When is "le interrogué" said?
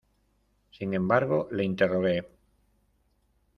1.51-2.25